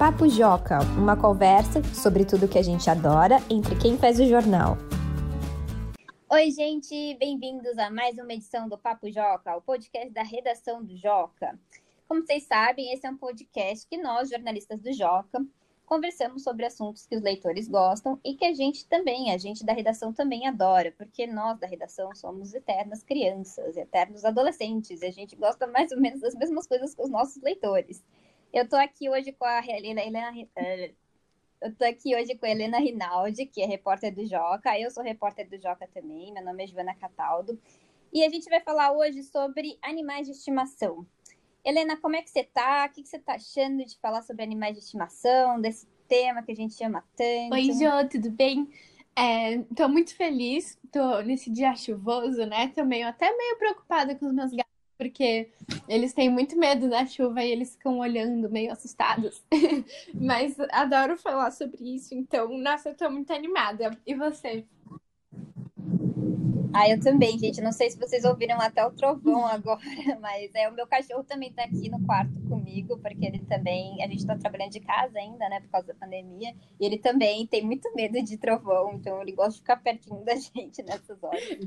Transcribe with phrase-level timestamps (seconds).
[0.00, 4.78] Papo Joca, uma conversa sobre tudo que a gente adora entre quem faz o jornal.
[6.30, 10.96] Oi, gente, bem-vindos a mais uma edição do Papo Joca, o podcast da redação do
[10.96, 11.60] Joca.
[12.08, 15.44] Como vocês sabem, esse é um podcast que nós, jornalistas do Joca,
[15.84, 19.74] conversamos sobre assuntos que os leitores gostam e que a gente também, a gente da
[19.74, 25.36] redação também adora, porque nós da redação somos eternas crianças, eternos adolescentes, e a gente
[25.36, 28.02] gosta mais ou menos das mesmas coisas que os nossos leitores.
[28.52, 30.92] Eu tô aqui hoje com a Helena, Helena eh,
[31.60, 34.78] eu tô aqui hoje com a Helena Rinaldi, que é repórter do Joca.
[34.78, 36.32] Eu sou repórter do Joca também.
[36.32, 37.56] Meu nome é Joana Cataldo.
[38.12, 41.06] E a gente vai falar hoje sobre animais de estimação.
[41.64, 42.86] Helena, como é que você tá?
[42.86, 46.56] O que você tá achando de falar sobre animais de estimação, desse tema que a
[46.56, 47.52] gente ama tanto?
[47.52, 48.68] Oi, Jo, tudo bem?
[49.14, 52.68] É, tô muito feliz, tô nesse dia chuvoso, né?
[52.74, 54.69] Tô meio, até meio preocupada com os meus gatos
[55.00, 55.48] porque
[55.88, 59.42] eles têm muito medo da chuva e eles ficam olhando meio assustados.
[60.12, 63.96] Mas adoro falar sobre isso, então, nossa, eu tô muito animada.
[64.06, 64.66] E você?
[66.74, 67.62] Ah, eu também, gente.
[67.62, 69.80] Não sei se vocês ouviram até o trovão agora,
[70.20, 74.06] mas é o meu cachorro também tá aqui no quarto comigo, porque ele também, a
[74.06, 77.64] gente tá trabalhando de casa ainda, né, por causa da pandemia, e ele também tem
[77.64, 81.58] muito medo de trovão, então ele gosta de ficar pertinho da gente nessas horas.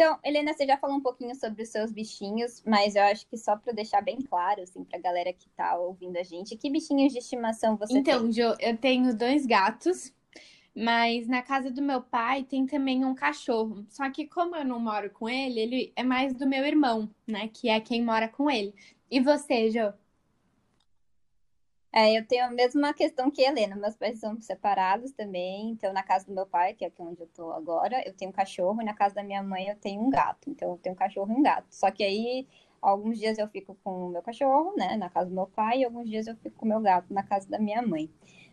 [0.00, 3.36] Então, Helena, você já falou um pouquinho sobre os seus bichinhos, mas eu acho que
[3.36, 6.70] só para deixar bem claro, assim, para a galera que está ouvindo a gente, que
[6.70, 8.30] bichinhos de estimação você então, tem?
[8.30, 10.10] Então, Jo, eu tenho dois gatos,
[10.74, 13.84] mas na casa do meu pai tem também um cachorro.
[13.90, 17.50] Só que como eu não moro com ele, ele é mais do meu irmão, né,
[17.52, 18.74] que é quem mora com ele.
[19.10, 19.92] E você, Jo?
[21.92, 23.74] É, eu tenho a mesma questão que a Helena.
[23.74, 25.70] Meus pais são separados também.
[25.70, 28.30] Então, na casa do meu pai, que é aqui onde eu tô agora, eu tenho
[28.30, 28.80] um cachorro.
[28.80, 30.48] E na casa da minha mãe, eu tenho um gato.
[30.48, 31.66] Então, eu tenho um cachorro e um gato.
[31.70, 32.46] Só que aí,
[32.80, 35.80] alguns dias eu fico com o meu cachorro, né, na casa do meu pai.
[35.80, 38.08] E alguns dias eu fico com o meu gato na casa da minha mãe.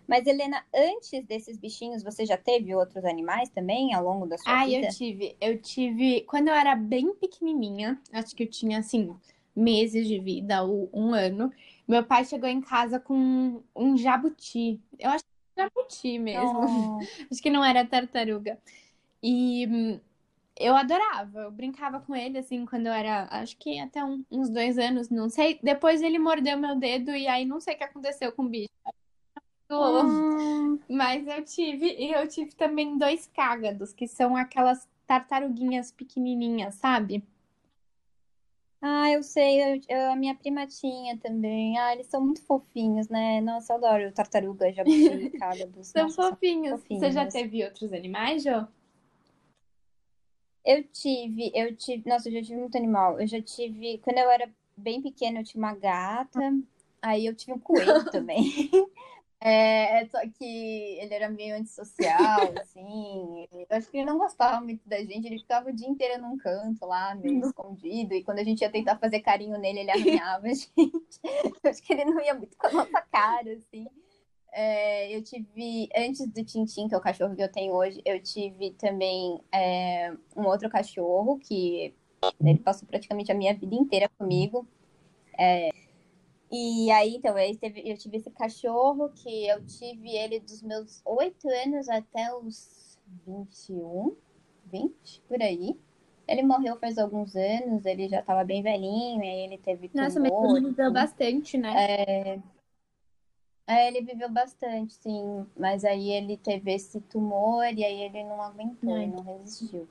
[0.07, 4.61] Mas, Helena, antes desses bichinhos, você já teve outros animais também ao longo da sua
[4.61, 4.87] ah, vida?
[4.87, 5.35] Ah, eu tive.
[5.39, 6.21] Eu tive.
[6.21, 9.13] Quando eu era bem pequenininha, acho que eu tinha, assim,
[9.55, 11.51] meses de vida, ou um ano.
[11.87, 14.79] Meu pai chegou em casa com um jabuti.
[14.99, 16.59] Eu acho que era jabuti mesmo.
[16.59, 16.99] Oh.
[17.31, 18.59] acho que não era tartaruga.
[19.23, 19.99] E hum,
[20.59, 24.49] eu adorava, eu brincava com ele assim quando eu era, acho que até um, uns
[24.49, 25.59] dois anos, não sei.
[25.63, 28.69] Depois ele mordeu meu dedo e aí não sei o que aconteceu com o bicho.
[29.69, 30.79] Hum.
[30.89, 37.23] Mas eu tive, e eu tive também dois cágados, que são aquelas tartaruguinhas pequenininhas, sabe?
[38.81, 41.77] Ah, eu sei, eu- eu- a minha prima tinha também.
[41.79, 43.41] Ah, eles são muito fofinhos, né?
[43.41, 44.85] Nossa, eu adoro tartaruga, jabuti,
[45.41, 45.87] cágados.
[45.87, 46.81] São Nossa, são fofinhos.
[46.81, 47.33] Você já fofinhos.
[47.33, 48.67] teve outros animais, Jo?
[50.65, 53.19] Eu tive, eu tive, nossa, eu já tive muito animal.
[53.19, 56.39] Eu já tive, quando eu era bem pequena, eu tinha uma gata,
[57.01, 58.69] aí eu tive um coelho também.
[59.39, 63.47] É, só que ele era meio antissocial, assim.
[63.51, 66.37] Eu acho que ele não gostava muito da gente, ele ficava o dia inteiro num
[66.37, 70.47] canto lá, meio escondido, e quando a gente ia tentar fazer carinho nele, ele arranhava
[70.47, 70.71] a gente.
[71.63, 73.87] Eu acho que ele não ia muito com a nossa cara, assim.
[74.51, 78.19] É, eu tive, antes do Tintim, que é o cachorro que eu tenho hoje, eu
[78.21, 81.93] tive também é, um outro cachorro que
[82.43, 84.67] ele passou praticamente a minha vida inteira comigo.
[85.37, 85.69] É,
[86.51, 91.01] e aí, então, eu, teve, eu tive esse cachorro que eu tive ele dos meus
[91.05, 94.15] oito anos até os 21,
[94.65, 95.77] 20, por aí.
[96.27, 100.31] Ele morreu faz alguns anos, ele já estava bem velhinho, aí ele teve Nossa, mas
[100.31, 101.73] tumor, ele viveu bastante, né?
[101.75, 102.39] É,
[103.65, 108.41] é, ele viveu bastante, sim, mas aí ele teve esse tumor e aí ele não
[108.41, 109.87] aguentou, ele não resistiu.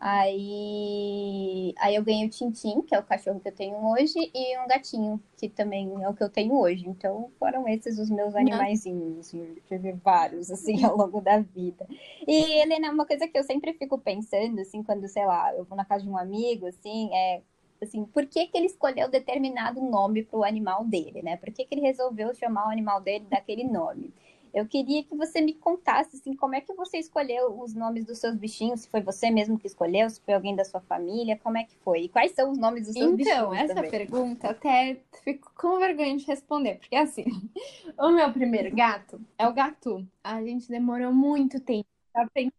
[0.00, 4.58] Aí, aí eu ganhei o Tintim, que é o cachorro que eu tenho hoje, e
[4.58, 6.88] um gatinho, que também é o que eu tenho hoje.
[6.88, 11.86] Então foram esses os meus animaizinhos, assim, eu tive vários, assim, ao longo da vida.
[12.26, 15.76] E, Helena, uma coisa que eu sempre fico pensando, assim, quando, sei lá, eu vou
[15.76, 17.42] na casa de um amigo, assim, é
[17.82, 21.36] assim, por que, que ele escolheu determinado nome para o animal dele, né?
[21.38, 24.12] Por que, que ele resolveu chamar o animal dele daquele nome?
[24.54, 28.18] Eu queria que você me contasse, assim, como é que você escolheu os nomes dos
[28.18, 31.58] seus bichinhos, se foi você mesmo que escolheu, se foi alguém da sua família, como
[31.58, 32.02] é que foi?
[32.02, 33.90] E quais são os nomes dos seus bichinhos Então, essa também?
[33.90, 37.24] pergunta até fico com vergonha de responder, porque assim,
[37.98, 40.06] o meu primeiro gato é o Gatu.
[40.22, 42.52] A gente demorou muito tempo pra pensar.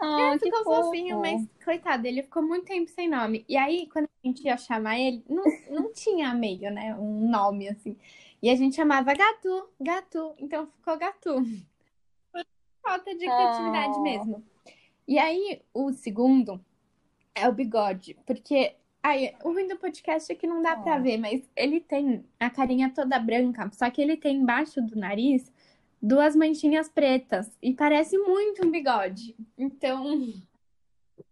[0.00, 0.84] Ah, Ele ficou fofo.
[0.86, 3.44] fofinho, mas coitado, ele ficou muito tempo sem nome.
[3.48, 6.94] E aí, quando a gente ia chamar ele, não, não tinha meio, né?
[6.94, 7.96] Um nome assim.
[8.42, 10.34] E a gente chamava Gatu, Gatu.
[10.38, 11.34] Então ficou Gatu.
[12.82, 14.02] Falta de criatividade Oh.
[14.02, 14.44] mesmo.
[15.06, 16.60] E aí, o segundo
[17.34, 21.00] é o bigode, porque Ai, o ruim do podcast é que não dá pra Ó.
[21.00, 25.50] ver, mas ele tem a carinha toda branca, só que ele tem embaixo do nariz
[26.02, 29.36] duas manchinhas pretas e parece muito um bigode.
[29.56, 30.18] Então,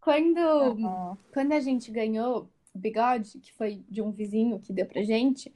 [0.00, 1.16] quando, Ó.
[1.34, 5.52] quando a gente ganhou o bigode, que foi de um vizinho que deu pra gente,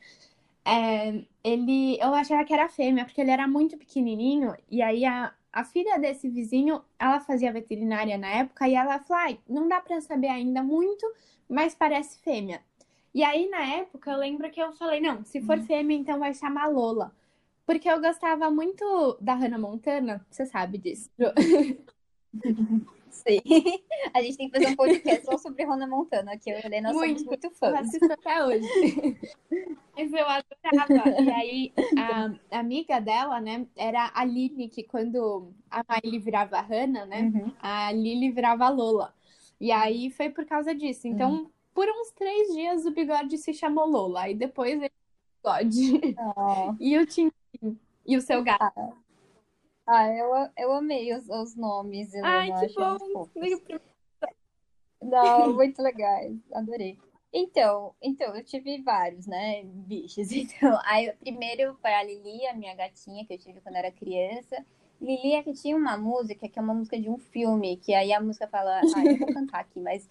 [0.65, 5.33] é, ele, eu achava que era fêmea, porque ele era muito pequenininho, e aí a,
[5.53, 9.81] a filha desse vizinho, ela fazia veterinária na época, e ela falou, ai, não dá
[9.81, 11.07] pra saber ainda muito,
[11.49, 12.63] mas parece fêmea.
[13.13, 16.33] E aí, na época, eu lembro que eu falei, não, se for fêmea, então vai
[16.33, 17.13] chamar Lola.
[17.67, 21.11] Porque eu gostava muito da Hannah Montana, você sabe disso.
[23.11, 23.41] Sim.
[24.15, 26.67] A gente tem que fazer um podcast só sobre Rona Montana, que eu e a
[26.67, 27.27] Helena somos Muito.
[27.27, 27.81] muito Eu fãs.
[27.81, 28.69] assisto até hoje.
[29.97, 31.21] Mas eu adorava.
[31.21, 31.73] E aí,
[32.51, 37.23] a amiga dela, né, era a Lily, que quando a Miley virava a Hannah, né,
[37.35, 37.53] Uhum.
[37.61, 39.13] a Lily virava a Lola.
[39.61, 41.07] E aí foi por causa disso.
[41.07, 44.29] Então, por uns três dias, o bigode se chamou Lola.
[44.31, 44.93] E depois ele
[45.43, 46.17] bigode.
[46.37, 46.75] Ó.
[46.81, 47.33] E o Tintin.
[48.07, 48.63] E o seu gato.
[48.63, 48.93] Ah,
[50.17, 52.29] eu, eu amei os, os nomes, Helena.
[52.29, 53.25] Ai, que achei muito bom.
[53.25, 53.33] fofos.
[55.03, 56.37] Não, muito legais.
[56.53, 56.99] Adorei.
[57.33, 60.31] Então, então, eu tive vários, né, bichos.
[60.33, 64.65] Então, aí, primeiro para a Lili, a minha gatinha, que eu tive quando era criança.
[65.01, 68.13] Lili é que tinha uma música, que é uma música de um filme, que aí
[68.13, 70.09] a música fala, ah, eu vou cantar aqui, mas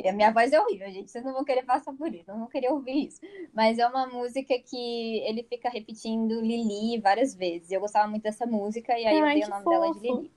[0.00, 1.10] que a minha voz é horrível, gente.
[1.10, 3.20] Vocês não vão querer passar por isso, não vão querer ouvir isso.
[3.52, 7.70] Mas é uma música que ele fica repetindo Lili várias vezes.
[7.70, 10.00] Eu gostava muito dessa música, e aí eu Ai, dei que o nome dela de
[10.00, 10.20] fofo.
[10.20, 10.32] Lili.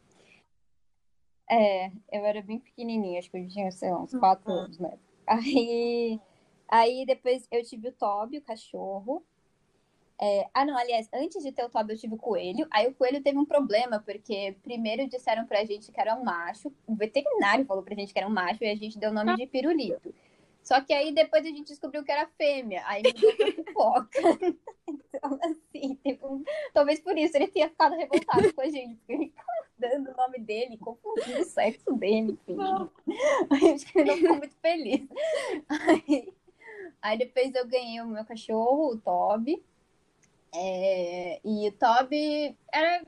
[1.49, 4.59] É, eu era bem pequenininha, acho que eu tinha, sei lá, uns quatro Uhum.
[4.59, 4.97] anos, né?
[5.27, 6.19] Aí,
[6.67, 9.23] aí depois eu tive o Toby, o cachorro.
[10.19, 12.65] É, ah, não, aliás, antes de ter o Toby eu tive o coelho.
[12.71, 16.71] Aí o coelho teve um problema, porque primeiro disseram pra gente que era um macho,
[16.87, 19.35] o veterinário falou pra gente que era um macho e a gente deu o nome
[19.35, 20.13] de pirulito.
[20.63, 24.09] Só que aí depois a gente descobriu que era fêmea, aí mudou pra pipoca.
[24.87, 29.25] Então, assim, um- talvez por isso ele tenha ficado revoltado com a gente, porque ele
[29.27, 29.47] ficava
[29.79, 32.55] dando o nome dele, confundindo o sexo dele, enfim.
[33.49, 35.07] Aí acho que ele não ficou muito feliz.
[35.69, 36.33] Aí,
[37.01, 39.63] aí depois eu ganhei o meu cachorro, o Toby.
[40.55, 43.03] É, e o Toby era.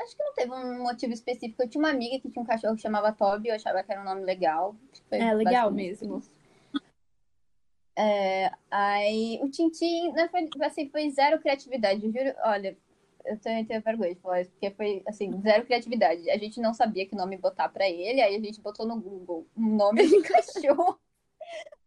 [0.00, 1.62] Acho que não teve um motivo específico.
[1.62, 4.02] Eu tinha uma amiga que tinha um cachorro que chamava Toby, eu achava que era
[4.02, 4.76] um nome legal.
[5.08, 6.22] Foi É legal mesmo.
[7.98, 12.34] É, aí o Tintin, né, foi, assim, foi zero criatividade, eu juro.
[12.44, 12.76] Olha,
[13.24, 16.30] eu tenho, tenho vergonha de falar isso, porque foi assim, zero criatividade.
[16.30, 19.46] A gente não sabia que nome botar pra ele, aí a gente botou no Google
[19.56, 20.98] um nome de cachorro.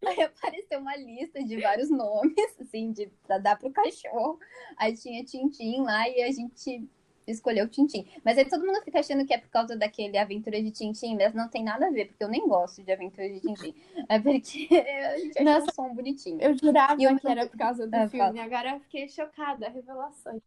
[0.05, 4.39] Aí apareceu uma lista de vários nomes, assim, de, pra dar pro cachorro.
[4.77, 6.87] Aí tinha Tintim lá e a gente
[7.27, 8.07] escolheu Tintim.
[8.23, 11.33] Mas aí todo mundo fica achando que é por causa daquele Aventura de Tintim, mas
[11.33, 13.75] não tem nada a ver, porque eu nem gosto de Aventura de Tintim.
[14.07, 15.65] É porque a gente achou Nossa.
[15.71, 16.41] um som bonitinho.
[16.41, 18.39] Eu jurava eu que era por causa do Ah, filme.
[18.39, 19.69] Agora eu fiquei chocada.
[19.69, 20.41] Revelações.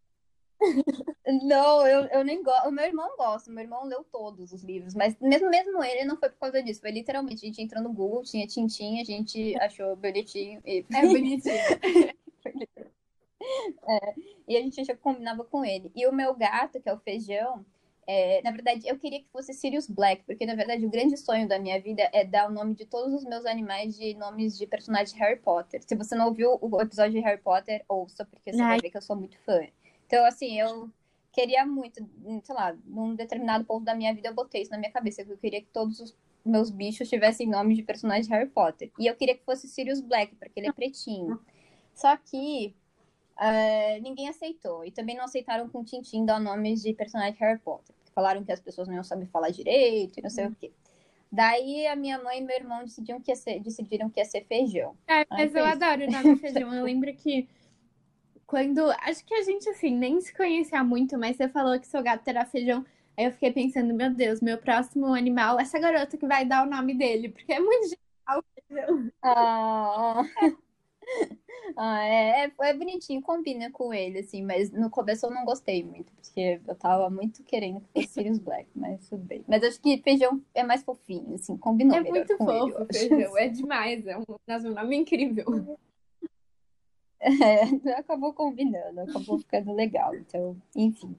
[1.42, 2.68] Não, eu, eu nem gosto.
[2.68, 6.16] O meu irmão gosta, meu irmão leu todos os livros, mas mesmo, mesmo ele não
[6.16, 6.80] foi por causa disso.
[6.80, 11.06] Foi literalmente, a gente entrou no Google, tinha Tintim, a gente achou bonitinho e, É
[11.06, 11.54] bonitinho.
[14.48, 15.90] e a gente achou que combinava com ele.
[15.94, 17.64] E o meu gato, que é o feijão,
[18.06, 21.46] é, na verdade, eu queria que fosse Sirius Black, porque na verdade o grande sonho
[21.46, 24.66] da minha vida é dar o nome de todos os meus animais de nomes de
[24.66, 25.80] personagens de Harry Potter.
[25.86, 28.70] Se você não ouviu o episódio de Harry Potter, ouça, porque você Ai.
[28.70, 29.60] vai ver que eu sou muito fã.
[30.12, 30.90] Então, assim, eu
[31.32, 32.06] queria muito,
[32.44, 35.32] sei lá, num determinado ponto da minha vida eu botei isso na minha cabeça, que
[35.32, 36.14] eu queria que todos os
[36.44, 38.92] meus bichos tivessem nomes de personagens de Harry Potter.
[38.98, 41.40] E eu queria que fosse Sirius Black, porque ele é pretinho.
[41.94, 42.74] Só que
[43.38, 44.84] ah, ninguém aceitou.
[44.84, 47.96] E também não aceitaram com o Tintin dar nomes de personagens de Harry Potter.
[47.96, 50.70] Porque falaram que as pessoas não iam saber falar direito e não sei o quê.
[51.30, 54.44] Daí a minha mãe e meu irmão decidiram que ia ser, decidiram que ia ser
[54.44, 54.94] feijão.
[55.08, 55.72] É, mas eu isso.
[55.72, 56.74] adoro o nome feijão.
[56.74, 57.48] Eu lembro que
[58.52, 58.90] quando.
[59.00, 62.28] Acho que a gente, assim, nem se conhecia muito, mas você falou que seu gato
[62.28, 62.84] era feijão.
[63.16, 66.70] Aí eu fiquei pensando, meu Deus, meu próximo animal, essa garota que vai dar o
[66.70, 69.10] nome dele, porque é muito genial feijão.
[69.22, 70.22] Ah,
[71.78, 75.82] ah é, é, é bonitinho, combina com ele, assim, mas no começo eu não gostei
[75.82, 79.42] muito, porque eu tava muito querendo que fosse Sirius Black, mas tudo bem.
[79.48, 82.98] Mas acho que feijão é mais fofinho, assim, combinou É muito ele, fofo acho.
[82.98, 84.06] feijão, é demais.
[84.06, 85.46] É um, nossa, um nome incrível.
[87.22, 87.62] É,
[87.98, 90.14] acabou combinando, acabou ficando legal.
[90.14, 91.16] Então, enfim.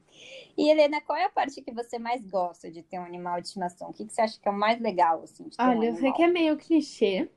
[0.58, 3.48] E Helena, qual é a parte que você mais gosta de ter um animal de
[3.48, 3.90] estimação?
[3.90, 5.88] O que, que você acha que é o mais legal, assim, de ter um Olha,
[5.88, 7.30] eu sei que é meio clichê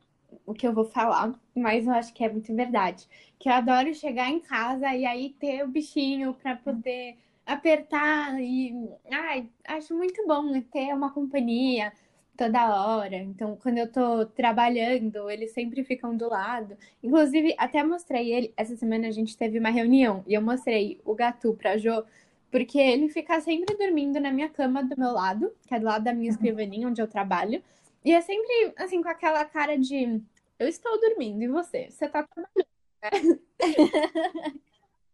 [0.45, 3.07] o que eu vou falar, mas eu acho que é muito verdade.
[3.39, 8.75] Que eu adoro chegar em casa e aí ter o bichinho pra poder apertar e
[9.11, 11.93] ai, acho muito bom ter uma companhia.
[12.37, 13.17] Toda hora.
[13.17, 16.77] Então, quando eu tô trabalhando, eles sempre ficam do lado.
[17.03, 18.53] Inclusive, até mostrei ele.
[18.57, 22.05] Essa semana a gente teve uma reunião e eu mostrei o Gatu pra Jo,
[22.51, 26.05] porque ele fica sempre dormindo na minha cama do meu lado, que é do lado
[26.05, 27.63] da minha escrivaninha onde eu trabalho.
[28.05, 30.23] E é sempre assim, com aquela cara de
[30.59, 31.91] eu estou dormindo, e você?
[31.91, 32.67] Você tá trabalhando,
[33.03, 33.41] né?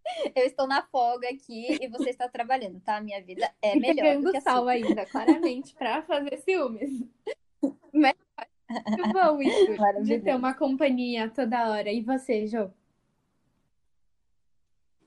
[0.34, 3.00] Eu estou na folga aqui e você está trabalhando, tá?
[3.00, 3.94] Minha vida é melhor.
[3.94, 6.90] Pegando do sal ainda, claramente, para fazer ciúmes.
[7.92, 8.14] Mas
[8.68, 11.90] muito bom isso, de ter uma companhia toda hora.
[11.90, 12.70] E você, Jô?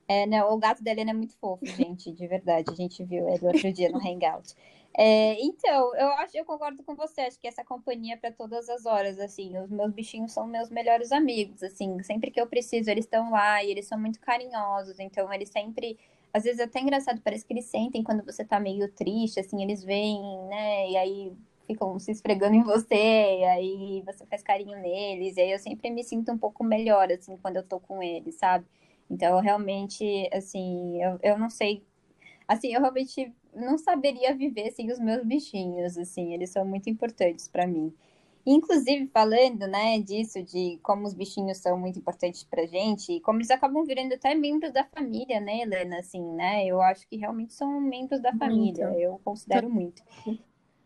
[0.08, 2.72] É, não, o gato da Helena é muito fofo, gente, de verdade.
[2.72, 4.54] A gente viu ele outro dia no Hangout.
[4.98, 7.22] É, então, eu acho, eu concordo com você.
[7.22, 9.58] Acho que essa companhia é para todas as horas, assim.
[9.58, 12.02] Os meus bichinhos são meus melhores amigos, assim.
[12.04, 15.00] Sempre que eu preciso, eles estão lá e eles são muito carinhosos.
[15.00, 15.98] Então, eles sempre,
[16.32, 19.62] às vezes é até engraçado, parece que eles sentem quando você tá meio triste, assim.
[19.62, 20.90] Eles vêm, né?
[20.92, 21.34] E aí
[21.68, 25.36] ficam se esfregando em você, e aí você faz carinho neles.
[25.36, 28.36] E aí eu sempre me sinto um pouco melhor, assim, quando eu tô com eles,
[28.36, 28.66] sabe?
[29.10, 31.84] Então, realmente, assim, eu, eu não sei.
[32.48, 37.48] Assim, eu realmente não saberia viver sem os meus bichinhos, assim, eles são muito importantes
[37.48, 37.94] para mim.
[38.46, 43.40] Inclusive, falando, né, disso, de como os bichinhos são muito importantes pra gente, e como
[43.40, 47.54] eles acabam virando até membros da família, né, Helena, assim, né, eu acho que realmente
[47.54, 49.00] são membros da família, muito.
[49.00, 50.04] eu considero muito.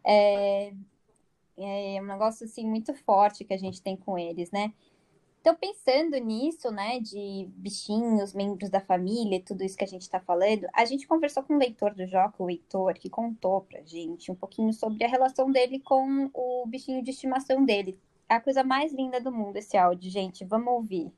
[0.05, 0.71] É,
[1.57, 4.71] é um negócio, assim, muito forte que a gente tem com eles, né,
[5.41, 10.19] então, pensando nisso, né, de bichinhos, membros da família, tudo isso que a gente está
[10.19, 14.31] falando, a gente conversou com o leitor do Joca, o Heitor, que contou pra gente
[14.31, 17.97] um pouquinho sobre a relação dele com o bichinho de estimação dele.
[18.27, 20.43] É a coisa mais linda do mundo esse áudio, gente.
[20.43, 21.11] Vamos ouvir.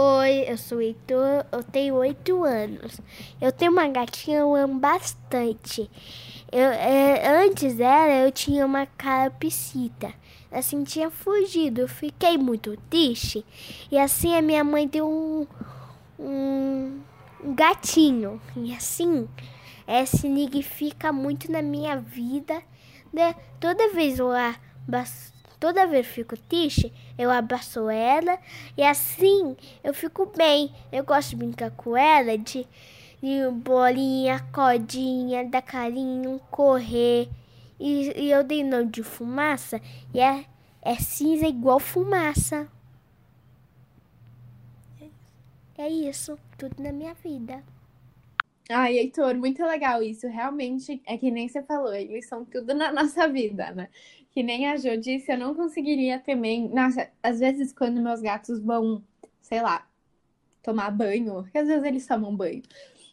[0.00, 3.00] Oi, eu sou o Heitor, eu tenho oito anos.
[3.40, 5.90] Eu tenho uma gatinha, eu amo bastante.
[6.52, 10.14] Eu, é, antes dela, eu tinha uma carapicita
[10.52, 11.80] assim tinha fugido.
[11.80, 13.44] Eu fiquei muito triste.
[13.90, 15.46] E assim a minha mãe deu um,
[16.16, 17.00] um,
[17.42, 18.40] um gatinho.
[18.54, 19.28] E assim,
[19.84, 22.62] essa significa muito na minha vida.
[23.12, 23.34] Né?
[23.58, 28.38] Toda vez eu abraço, toda vez eu fico triste, eu abraço ela.
[28.76, 30.72] E assim eu fico bem.
[30.92, 32.66] Eu gosto de brincar com ela, de,
[33.22, 37.28] de bolinha, codinha, dar carinho, correr.
[37.78, 39.80] E, e eu dei nome de fumaça
[40.12, 40.44] e é,
[40.82, 42.68] é cinza igual fumaça.
[45.78, 47.64] É isso, tudo na minha vida.
[48.70, 50.26] Ai, Heitor, muito legal isso.
[50.28, 53.88] Realmente, é que nem você falou, eles são tudo na nossa vida, né?
[54.38, 56.68] Que nem a Jo disse, eu não conseguiria também.
[56.68, 59.02] Nossa, às vezes quando meus gatos vão,
[59.40, 59.84] sei lá,
[60.62, 62.62] tomar banho, porque às vezes eles tomam banho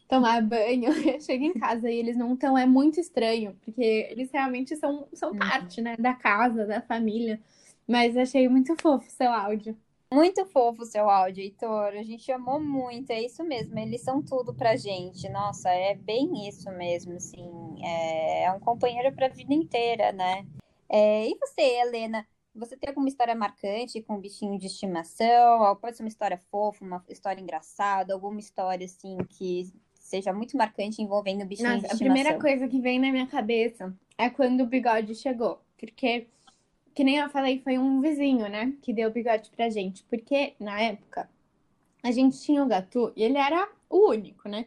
[0.08, 4.30] tomar banho, eu chego em casa e eles não estão, é muito estranho, porque eles
[4.30, 5.38] realmente são, são uhum.
[5.38, 7.40] parte, né, da casa, da família.
[7.88, 9.76] Mas achei muito fofo seu áudio.
[10.14, 11.88] Muito fofo o seu áudio, Heitor.
[11.88, 13.76] A gente amou muito, é isso mesmo.
[13.76, 15.28] Eles são tudo pra gente.
[15.28, 17.50] Nossa, é bem isso mesmo, assim.
[17.82, 20.46] É, é um companheiro pra vida inteira, né?
[20.88, 22.26] É, e você, Helena?
[22.54, 25.76] Você tem alguma história marcante com um bichinho de estimação?
[25.76, 31.02] Pode ser uma história fofa, uma história engraçada, alguma história assim que seja muito marcante
[31.02, 32.06] envolvendo o bichinho Nossa, de estimação.
[32.06, 35.60] A primeira coisa que vem na minha cabeça é quando o bigode chegou.
[35.76, 36.28] Porque,
[36.94, 38.72] que nem eu falei, foi um vizinho, né?
[38.80, 40.02] Que deu o bigode pra gente.
[40.04, 41.28] Porque, na época,
[42.02, 44.66] a gente tinha o Gatu e ele era o único, né?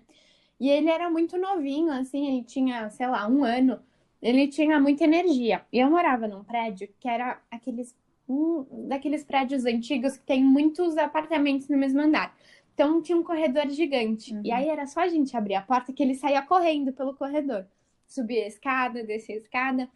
[0.60, 3.80] E ele era muito novinho, assim, ele tinha, sei lá, um ano.
[4.22, 5.66] Ele tinha muita energia.
[5.72, 7.96] E eu morava num prédio que era aqueles
[8.28, 12.36] um daqueles prédios antigos que tem muitos apartamentos no mesmo andar.
[12.74, 14.34] Então tinha um corredor gigante.
[14.34, 14.42] Uhum.
[14.46, 17.66] E aí era só a gente abrir a porta que ele saía correndo pelo corredor.
[18.08, 19.90] Subia a escada, descia a escada.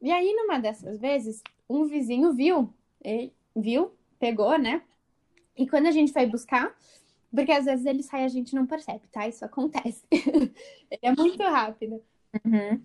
[0.00, 2.72] E aí, numa dessas vezes, um vizinho viu,
[3.04, 4.82] ele viu, pegou, né?
[5.56, 6.74] E quando a gente foi buscar,
[7.34, 9.28] porque às vezes ele sai e a gente não percebe, tá?
[9.28, 10.02] Isso acontece.
[10.10, 10.52] ele
[11.02, 12.02] é muito rápido.
[12.44, 12.80] Uhum.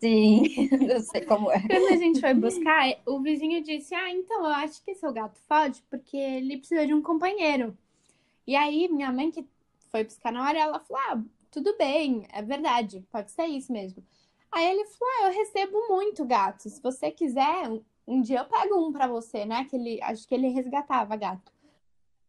[0.00, 0.44] Sim,
[0.90, 1.60] eu sei como é.
[1.60, 5.38] Quando a gente foi buscar, o vizinho disse: Ah, então eu acho que seu gato
[5.46, 7.76] fode porque ele precisa de um companheiro.
[8.46, 9.46] E aí, minha mãe, que
[9.90, 14.02] foi buscar na hora, ela falou: ah, tudo bem, é verdade, pode ser isso mesmo.
[14.50, 16.70] Aí ele falou: ah, eu recebo muito gato.
[16.70, 17.68] Se você quiser,
[18.08, 19.66] um, dia eu pego um para você, né?
[19.66, 21.52] Que ele, acho que ele resgatava gato.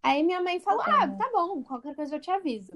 [0.03, 2.73] Aí minha mãe falou: ah, tá bom, qualquer coisa eu te aviso.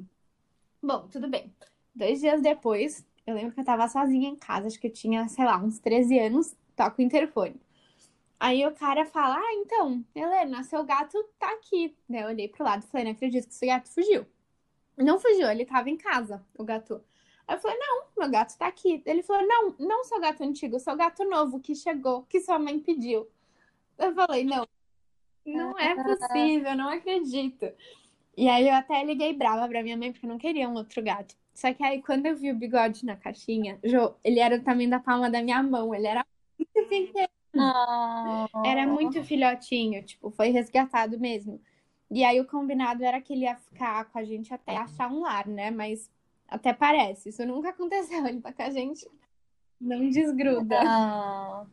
[0.82, 1.54] Bom, tudo bem.
[1.94, 5.28] Dois dias depois, eu lembro que eu tava sozinha em casa, acho que eu tinha,
[5.28, 7.60] sei lá, uns 13 anos, toco o interfone.
[8.40, 11.96] Aí o cara fala: Ah, então, Helena, seu gato tá aqui.
[12.08, 14.26] Daí eu olhei pro lado e falei: Não acredito que esse gato fugiu.
[14.98, 17.04] Não fugiu, ele tava em casa, o gato.
[17.48, 19.04] Aí eu falei, não, meu gato tá aqui.
[19.06, 22.80] Ele falou, não, não seu gato antigo, seu gato novo que chegou, que sua mãe
[22.80, 23.28] pediu.
[23.98, 24.66] Eu falei, não,
[25.46, 27.72] não é possível, não acredito.
[28.38, 31.04] E aí eu até liguei brava pra minha mãe, porque eu não queria um outro
[31.04, 31.36] gato.
[31.56, 34.90] Só que aí quando eu vi o bigode na caixinha, Jô, ele era o tamanho
[34.90, 36.26] da palma da minha mão, ele era
[36.60, 37.30] muito pequeno.
[37.56, 38.68] Oh.
[38.68, 41.62] Era muito filhotinho, tipo, foi resgatado mesmo.
[42.12, 45.22] E aí o combinado era que ele ia ficar com a gente até achar um
[45.22, 45.72] lar, né?
[45.72, 46.12] Mas
[46.46, 48.24] até parece, isso nunca aconteceu.
[48.28, 49.10] Ele tá com a gente,
[49.80, 50.80] não desgruda.
[50.86, 51.66] Ah.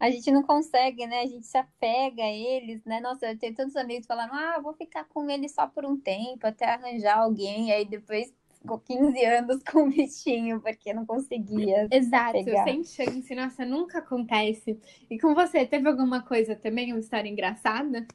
[0.00, 1.22] A gente não consegue, né?
[1.22, 3.00] A gente se apega a eles, né?
[3.00, 5.98] Nossa, eu tenho tantos amigos que falaram, ah, vou ficar com ele só por um
[5.98, 7.72] tempo, até arranjar alguém.
[7.72, 11.88] Aí depois ficou 15 anos com o bichinho, porque não conseguia.
[11.90, 12.64] Exato, pegar.
[12.64, 14.78] sem chance, nossa, nunca acontece.
[15.10, 18.06] E com você, teve alguma coisa também, uma história engraçada?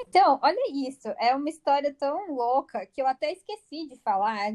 [0.00, 4.52] Então, olha isso, é uma história tão louca que eu até esqueci de falar.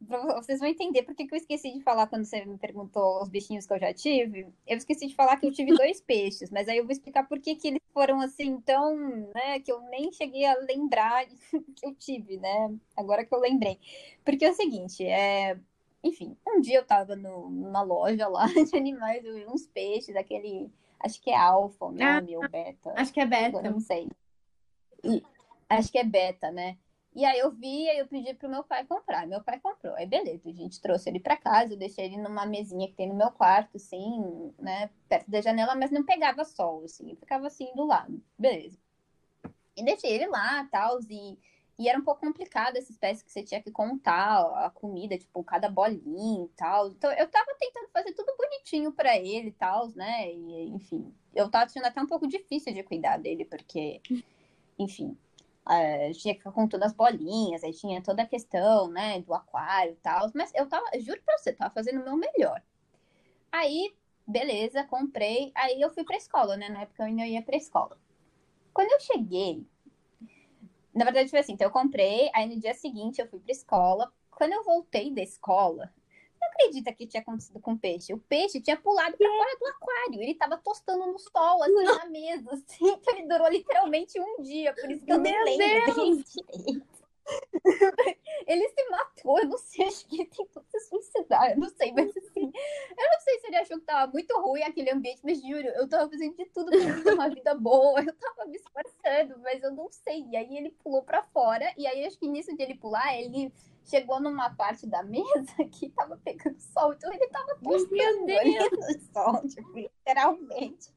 [0.00, 3.66] Vocês vão entender por que eu esqueci de falar quando você me perguntou os bichinhos
[3.66, 4.48] que eu já tive.
[4.66, 7.38] Eu esqueci de falar que eu tive dois peixes, mas aí eu vou explicar por
[7.38, 8.96] que que eles foram assim tão,
[9.34, 11.26] né, que eu nem cheguei a lembrar
[11.76, 12.74] que eu tive, né?
[12.96, 13.78] Agora que eu lembrei.
[14.24, 15.58] Porque é o seguinte, é,
[16.02, 20.16] enfim, um dia eu tava no- numa loja lá de animais, eu vi uns peixes,
[20.16, 22.94] aquele, acho que é alfa o nome, ou beta.
[22.96, 23.58] Acho que é Beta.
[23.58, 24.08] eu não sei.
[25.04, 25.22] E-
[25.68, 26.78] acho que é beta, né?
[27.14, 29.26] E aí eu vi, aí eu pedi pro meu pai comprar.
[29.26, 29.94] Meu pai comprou.
[29.94, 33.08] Aí beleza, a gente trouxe ele pra casa, eu deixei ele numa mesinha que tem
[33.08, 37.72] no meu quarto, assim, né, perto da janela, mas não pegava sol, assim, ficava assim
[37.74, 38.22] do lado.
[38.38, 38.78] Beleza.
[39.76, 41.38] E deixei ele lá, tal, e,
[41.78, 45.42] e era um pouco complicado essa espécie que você tinha que contar a comida, tipo,
[45.42, 46.88] cada bolinha e tal.
[46.88, 50.32] Então eu tava tentando fazer tudo bonitinho pra ele e tal, né?
[50.32, 54.00] E, enfim, eu tava achando até um pouco difícil de cuidar dele, porque,
[54.78, 55.16] enfim,
[55.68, 59.92] é, tinha que ficar contando as bolinhas, aí tinha toda a questão, né, do aquário
[59.92, 60.30] e tal.
[60.34, 62.62] Mas eu tava, juro pra você, tava fazendo o meu melhor.
[63.52, 63.94] Aí,
[64.26, 65.52] beleza, comprei.
[65.54, 66.68] Aí eu fui pra escola, né?
[66.68, 67.98] Na época eu ainda ia pra escola.
[68.72, 69.66] Quando eu cheguei,
[70.94, 74.12] na verdade foi assim, então eu comprei, aí no dia seguinte eu fui pra escola.
[74.30, 75.92] Quando eu voltei da escola,
[76.60, 78.12] acredita que tinha acontecido com o peixe?
[78.12, 80.22] O peixe tinha pulado pra fora do aquário.
[80.22, 82.90] Ele tava tostando no sol, assim, na mesa, assim.
[83.00, 84.74] Então ele durou literalmente um dia.
[84.74, 86.99] Por isso que eu nem Meu lembro dele direito.
[88.46, 91.92] Ele se matou, eu não sei, acho que ele tentou se suicidar, eu não sei,
[91.92, 95.40] mas assim, eu não sei se ele achou que tava muito ruim aquele ambiente, mas
[95.40, 99.38] juro, eu tava fazendo de tudo pra ter uma vida boa, eu tava me esforçando,
[99.40, 100.26] mas eu não sei.
[100.30, 103.52] E aí ele pulou pra fora, e aí acho que nisso de ele pular, ele
[103.84, 105.24] chegou numa parte da mesa
[105.72, 110.92] que tava pegando sol, então ele tava tostando ali no sol, tipo, literalmente.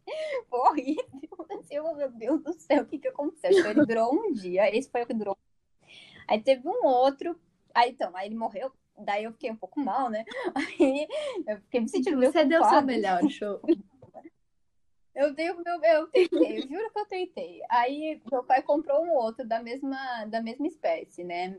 [0.50, 1.46] Foi horrível.
[1.60, 3.52] Assim, eu, meu Deus do céu, o que que aconteceu?
[3.52, 5.38] Então ele durou um dia, esse foi o que durou.
[6.28, 7.40] Aí teve um outro,
[7.74, 10.24] aí então, aí ele morreu, daí eu fiquei um pouco mal, né?
[10.56, 11.08] Aí
[11.48, 13.60] eu fiquei me sentindo meio Você deu seu melhor show.
[15.16, 17.62] Eu dei o meu, eu tentei, eu juro que eu tentei.
[17.70, 21.56] Aí meu pai comprou um outro da mesma, da mesma espécie, né?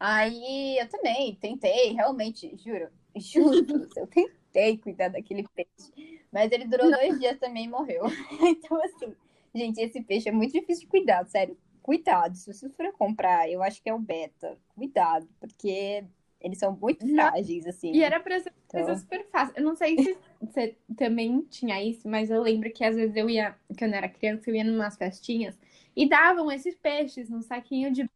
[0.00, 6.22] Aí eu também tentei, realmente, juro, juro, eu tentei cuidar daquele peixe.
[6.32, 8.04] Mas ele durou dois dias também e morreu.
[8.40, 9.14] Então, assim,
[9.54, 11.58] gente, esse peixe é muito difícil de cuidar, sério.
[11.88, 14.58] Cuidado, se você for comprar, eu acho que é o beta.
[14.74, 16.04] Cuidado, porque
[16.38, 17.14] eles são muito Não.
[17.30, 17.92] frágeis, assim.
[17.94, 18.98] E era pra ser uma coisa Então.
[18.98, 19.54] super fácil.
[19.56, 23.30] Eu não sei se você também tinha isso, mas eu lembro que às vezes eu
[23.30, 25.58] ia, quando eu era criança, eu ia numas festinhas
[25.96, 28.06] e davam esses peixes num saquinho de.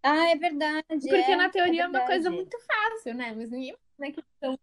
[0.00, 0.84] Ah, é verdade.
[0.86, 2.06] Porque é, na teoria é, uma verdade.
[2.06, 3.34] coisa muito fácil, né?
[3.36, 4.56] Mas ninguém né, que estão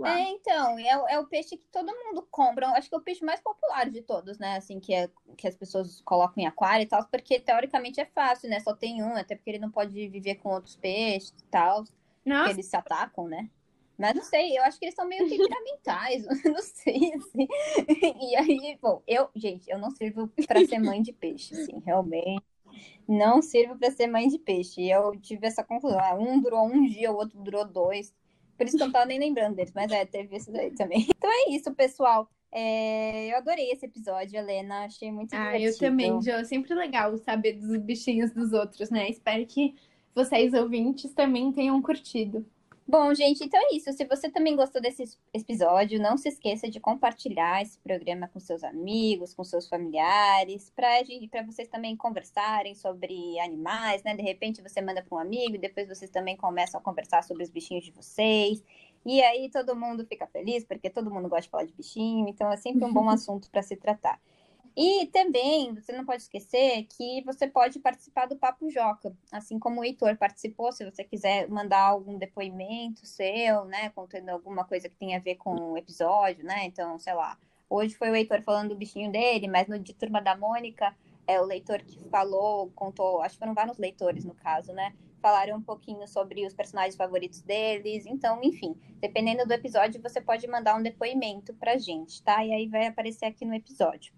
[0.00, 0.16] lá.
[0.16, 2.66] É, então, é, o- é o peixe que todo mundo compra.
[2.66, 4.56] Eu Acho que é o peixe mais popular de todos, né?
[4.56, 8.50] Assim, que, é, que as pessoas colocam em aquário e tal, porque teoricamente é fácil,
[8.50, 8.58] né?
[8.60, 11.84] Só tem um, até porque ele não pode viver com outros peixes e tal,
[12.34, 13.48] porque Nossa, eles se atacam, né?
[13.98, 17.46] Mas não sei, eu acho que eles são meio temperamentais, não sei, assim.
[18.20, 22.44] E aí, bom, eu, gente, eu não sirvo pra ser mãe de peixe, assim, realmente.
[23.08, 24.80] Não sirvo pra ser mãe de peixe.
[24.82, 26.00] E eu tive essa conclusão.
[26.00, 28.14] Ah, Um durou um dia, o outro durou dois.
[28.56, 31.06] Por isso que eu não tava nem lembrando deles, mas é, teve isso daí também.
[31.16, 32.28] Então é isso, pessoal.
[32.50, 34.84] É, eu adorei esse episódio, Helena.
[34.84, 35.86] Achei muito ah, eu divertido.
[35.86, 36.30] também, Jo.
[36.32, 39.08] É sempre legal saber dos bichinhos dos outros, né?
[39.08, 39.74] Espero que
[40.14, 42.44] vocês, ouvintes, também tenham curtido.
[42.86, 43.92] Bom, gente, então é isso.
[43.92, 48.64] Se você também gostou desse episódio, não se esqueça de compartilhar esse programa com seus
[48.64, 50.88] amigos, com seus familiares, para
[51.30, 54.16] para vocês também conversarem sobre animais, né?
[54.16, 57.44] De repente você manda para um amigo, e depois vocês também começam a conversar sobre
[57.44, 58.62] os bichinhos de vocês.
[59.06, 62.50] E aí todo mundo fica feliz, porque todo mundo gosta de falar de bichinho, então
[62.50, 64.20] é sempre um bom assunto para se tratar.
[64.74, 69.80] E também, você não pode esquecer que você pode participar do Papo Joca, assim como
[69.80, 74.96] o Heitor participou, se você quiser mandar algum depoimento seu, né, contando alguma coisa que
[74.96, 78.70] tenha a ver com o episódio, né, então, sei lá, hoje foi o Heitor falando
[78.70, 83.20] do bichinho dele, mas no de Turma da Mônica, é o leitor que falou, contou,
[83.20, 87.42] acho que foram vários leitores no caso, né, falaram um pouquinho sobre os personagens favoritos
[87.42, 88.04] deles.
[88.06, 92.44] Então, enfim, dependendo do episódio, você pode mandar um depoimento pra gente, tá?
[92.44, 94.12] E aí vai aparecer aqui no episódio.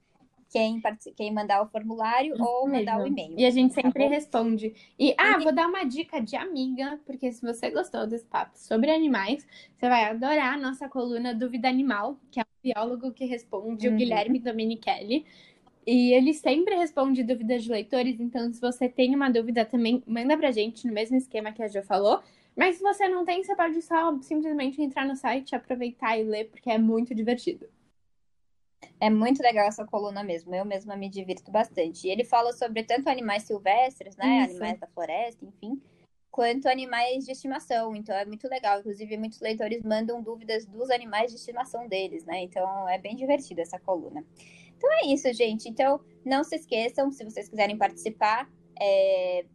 [0.49, 0.81] Quem,
[1.17, 3.37] quem mandar o formulário Isso ou mandar o e-mail.
[3.37, 4.73] E a gente tá sempre tá responde.
[4.97, 8.89] E, ah, vou dar uma dica de amiga, porque se você gostou desse papo sobre
[8.89, 13.89] animais, você vai adorar a nossa coluna Dúvida Animal, que é o biólogo que responde,
[13.89, 13.95] uhum.
[13.95, 15.25] o Guilherme Domenichelli.
[15.85, 20.35] E ele sempre responde dúvidas de leitores, então se você tem uma dúvida também, manda
[20.35, 22.23] pra gente no mesmo esquema que a Jo falou.
[22.55, 26.45] Mas se você não tem, você pode só simplesmente entrar no site, aproveitar e ler,
[26.45, 27.67] porque é muito divertido.
[28.99, 32.07] É muito legal essa coluna mesmo, eu mesma me divirto bastante.
[32.07, 34.51] E ele fala sobre tanto animais silvestres, né, Isso.
[34.51, 35.81] animais da floresta, enfim,
[36.31, 37.95] quanto animais de estimação.
[37.95, 38.79] Então é muito legal.
[38.79, 42.41] Inclusive, muitos leitores mandam dúvidas dos animais de estimação deles, né?
[42.41, 44.25] Então é bem divertido essa coluna.
[44.77, 45.69] Então é isso, gente.
[45.69, 49.45] Então, não se esqueçam, se vocês quiserem participar, é,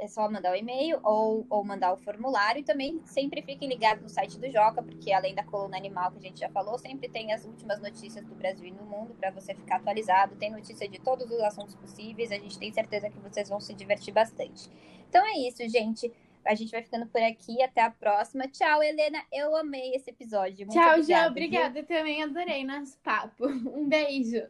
[0.00, 2.60] é só mandar o e-mail ou, ou mandar o formulário.
[2.60, 6.18] E também sempre fiquem ligados no site do Joca, porque além da coluna animal que
[6.18, 9.30] a gente já falou, sempre tem as últimas notícias do Brasil e do mundo para
[9.30, 10.36] você ficar atualizado.
[10.36, 12.32] Tem notícia de todos os assuntos possíveis.
[12.32, 14.68] A gente tem certeza que vocês vão se divertir bastante.
[15.08, 16.10] Então é isso, gente.
[16.44, 17.62] A gente vai ficando por aqui.
[17.62, 18.48] Até a próxima.
[18.48, 19.22] Tchau, Helena.
[19.30, 20.66] Eu amei esse episódio.
[20.66, 21.30] Muito Tchau, obrigada, Jó.
[21.30, 21.78] Obrigada.
[21.78, 23.46] Eu também adorei nosso papo.
[23.70, 24.42] Um beijo.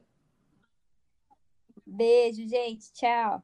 [1.90, 2.90] Beijo, gente.
[2.94, 3.42] Tchau.